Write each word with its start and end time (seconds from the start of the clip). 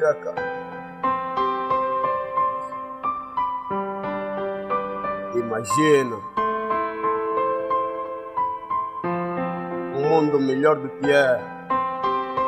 Checa. 0.00 0.34
Imagina 5.34 6.16
um 9.94 10.08
mundo 10.08 10.40
melhor 10.40 10.76
do 10.76 10.88
que 10.88 11.10
é, 11.10 11.38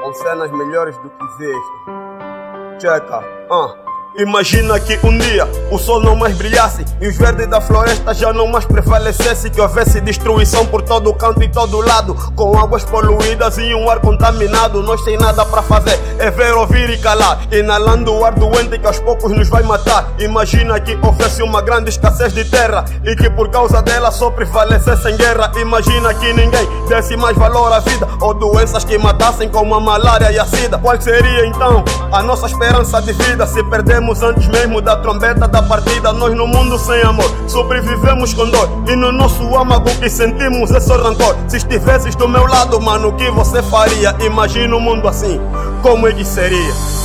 com 0.00 0.12
cenas 0.12 0.52
melhores 0.52 0.96
do 0.98 1.10
que 1.10 1.24
existe. 1.24 2.82
Checa. 2.82 3.20
Ah. 3.50 3.79
Imagina 4.16 4.78
que 4.80 4.98
um 5.06 5.16
dia 5.16 5.48
o 5.70 5.78
sol 5.78 6.00
não 6.00 6.16
mais 6.16 6.36
brilhasse 6.36 6.84
e 7.00 7.06
os 7.06 7.16
verdes 7.16 7.46
da 7.46 7.60
floresta 7.60 8.12
já 8.12 8.32
não 8.32 8.48
mais 8.48 8.64
prevalecesse, 8.64 9.48
que 9.48 9.60
houvesse 9.60 10.00
destruição 10.00 10.66
por 10.66 10.82
todo 10.82 11.14
canto 11.14 11.42
e 11.44 11.48
todo 11.48 11.80
lado, 11.80 12.14
com 12.34 12.58
águas 12.58 12.84
poluídas 12.84 13.56
e 13.58 13.72
um 13.72 13.88
ar 13.88 14.00
contaminado. 14.00 14.82
Nós 14.82 15.04
sem 15.04 15.16
nada 15.16 15.44
para 15.46 15.62
fazer, 15.62 15.98
é 16.18 16.28
ver, 16.28 16.52
ouvir 16.54 16.90
e 16.90 16.98
calar, 16.98 17.40
inalando 17.52 18.12
o 18.12 18.24
ar 18.24 18.34
doente 18.34 18.78
que 18.80 18.86
aos 18.86 18.98
poucos 18.98 19.30
nos 19.30 19.48
vai 19.48 19.62
matar. 19.62 20.12
Imagina 20.18 20.80
que 20.80 20.98
houvesse 21.00 21.42
uma 21.42 21.62
grande 21.62 21.90
escassez 21.90 22.32
de 22.32 22.44
terra 22.44 22.84
e 23.04 23.14
que 23.14 23.30
por 23.30 23.48
causa 23.48 23.80
dela 23.80 24.10
só 24.10 24.28
prevalecesse 24.30 25.08
em 25.08 25.16
guerra. 25.16 25.52
Imagina 25.56 26.12
que 26.14 26.32
ninguém 26.32 26.68
desse 26.88 27.16
mais 27.16 27.36
valor 27.38 27.72
à 27.72 27.78
vida 27.78 28.08
ou 28.20 28.34
doenças 28.34 28.82
que 28.82 28.98
matassem 28.98 29.48
como 29.48 29.72
a 29.76 29.80
malária 29.80 30.32
e 30.32 30.38
a 30.38 30.44
sida. 30.44 30.78
Qual 30.78 31.00
seria 31.00 31.46
então 31.46 31.84
a 32.12 32.22
nossa 32.22 32.46
esperança 32.46 33.00
de 33.00 33.12
vida 33.12 33.46
se 33.46 33.62
perder 33.64 34.00
antes 34.22 34.48
mesmo 34.48 34.80
da 34.80 34.96
trombeta 34.96 35.46
da 35.46 35.62
partida. 35.62 36.12
Nós 36.12 36.34
no 36.34 36.46
mundo 36.46 36.78
sem 36.78 37.00
amor 37.02 37.30
sobrevivemos 37.46 38.34
com 38.34 38.48
dor. 38.48 38.68
E 38.88 38.96
no 38.96 39.12
nosso 39.12 39.56
âmago 39.56 39.90
que 40.00 40.08
sentimos 40.08 40.70
só 40.84 40.96
rancor. 40.96 41.36
Se 41.48 41.58
estivesses 41.58 42.14
do 42.16 42.28
meu 42.28 42.46
lado, 42.46 42.80
mano, 42.80 43.08
o 43.08 43.16
que 43.16 43.30
você 43.30 43.62
faria? 43.62 44.16
Imagina 44.20 44.74
um 44.74 44.80
mundo 44.80 45.06
assim, 45.06 45.40
como 45.82 46.08
ele 46.08 46.24
seria. 46.24 46.99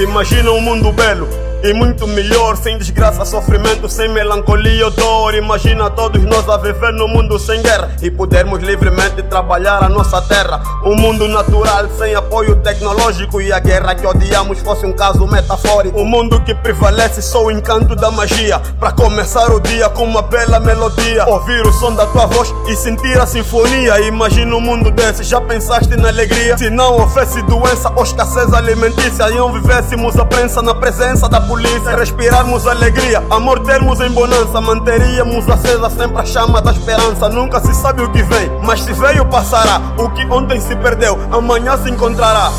Imagina 0.00 0.52
um 0.52 0.60
mundo 0.60 0.92
belo 0.92 1.28
e 1.62 1.72
muito 1.72 2.06
melhor, 2.06 2.56
sem 2.56 2.78
desgraça, 2.78 3.24
sofrimento, 3.24 3.88
sem 3.88 4.08
melancolia 4.08 4.84
ou 4.84 4.90
dor. 4.90 5.34
Imagina 5.34 5.90
todos 5.90 6.22
nós 6.22 6.48
a 6.48 6.56
viver 6.56 6.92
no 6.92 7.08
mundo 7.08 7.38
sem 7.38 7.60
guerra 7.62 7.90
e 8.00 8.10
podermos 8.10 8.60
livremente 8.62 9.22
trabalhar 9.24 9.82
a 9.82 9.88
nossa 9.88 10.20
terra. 10.22 10.60
Um 10.84 10.94
mundo 10.94 11.26
natural, 11.28 11.88
sem 11.98 12.14
apoio 12.14 12.56
tecnológico 12.56 13.40
e 13.40 13.52
a 13.52 13.58
guerra 13.58 13.94
que 13.94 14.06
odiamos 14.06 14.60
fosse 14.60 14.86
um 14.86 14.92
caso 14.92 15.26
metafórico. 15.26 16.00
Um 16.00 16.04
mundo 16.04 16.40
que 16.42 16.54
prevalece 16.54 17.20
só 17.20 17.44
o 17.44 17.50
encanto 17.50 17.96
da 17.96 18.10
magia. 18.10 18.60
Para 18.78 18.92
começar 18.92 19.50
o 19.50 19.60
dia 19.60 19.88
com 19.88 20.04
uma 20.04 20.22
bela 20.22 20.60
melodia, 20.60 21.26
ouvir 21.26 21.66
o 21.66 21.72
som 21.72 21.94
da 21.94 22.06
tua 22.06 22.26
voz 22.26 22.54
e 22.68 22.76
sentir 22.76 23.18
a 23.18 23.26
sinfonia. 23.26 24.00
Imagina 24.02 24.54
um 24.54 24.60
mundo 24.60 24.90
desse, 24.90 25.24
já 25.24 25.40
pensaste 25.40 25.96
na 25.96 26.08
alegria? 26.08 26.56
Se 26.56 26.70
não 26.70 26.98
houvesse 26.98 27.42
doença 27.42 27.92
ou 27.96 28.04
escassez 28.04 28.52
alimentícia, 28.52 29.28
e 29.30 29.34
não 29.34 29.52
vivêssemos 29.52 30.16
a 30.16 30.24
prensa 30.24 30.62
na 30.62 30.74
presença 30.74 31.28
da 31.28 31.47
polícia, 31.48 31.96
respirarmos 31.96 32.66
alegria, 32.66 33.24
amor 33.30 33.60
termos 33.60 34.00
em 34.00 34.10
bonança, 34.10 34.60
manteríamos 34.60 35.48
acesa 35.48 35.88
sempre 35.88 36.20
a 36.20 36.24
chama 36.24 36.60
da 36.60 36.70
esperança. 36.72 37.28
Nunca 37.28 37.58
se 37.60 37.74
sabe 37.74 38.02
o 38.02 38.12
que 38.12 38.22
vem, 38.22 38.50
mas 38.62 38.82
se 38.82 38.92
veio 38.92 39.24
passará. 39.24 39.80
O 39.96 40.10
que 40.10 40.24
ontem 40.26 40.60
se 40.60 40.76
perdeu, 40.76 41.18
amanhã 41.32 41.76
se 41.78 41.90
encontrará. 41.90 42.50